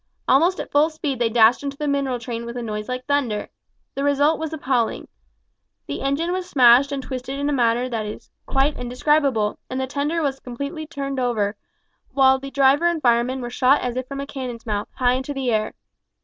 Almost 0.27 0.59
at 0.59 0.71
full 0.71 0.89
speed 0.89 1.19
they 1.19 1.29
dashed 1.29 1.61
into 1.61 1.77
the 1.77 1.87
mineral 1.87 2.17
train 2.17 2.43
with 2.43 2.57
a 2.57 2.63
noise 2.63 2.89
like 2.89 3.05
thunder. 3.05 3.49
The 3.93 4.03
result 4.03 4.39
was 4.39 4.51
appalling. 4.51 5.07
The 5.85 6.01
engine 6.01 6.31
was 6.31 6.49
smashed 6.49 6.91
and 6.91 7.03
twisted 7.03 7.37
in 7.37 7.47
a 7.49 7.53
manner 7.53 7.87
that 7.87 8.07
is 8.07 8.31
quite 8.47 8.79
indescribable, 8.79 9.59
and 9.69 9.79
the 9.79 9.85
tender 9.85 10.23
was 10.23 10.37
turned 10.37 10.43
completely 10.43 10.87
over, 11.19 11.55
while 12.13 12.39
the 12.39 12.49
driver 12.49 12.87
and 12.87 12.99
fireman 12.99 13.41
were 13.41 13.51
shot 13.51 13.81
as 13.81 13.95
if 13.95 14.07
from 14.07 14.19
a 14.19 14.25
cannon's 14.25 14.65
mouth, 14.65 14.87
high 14.95 15.13
into 15.13 15.35
the 15.35 15.51
air. 15.51 15.75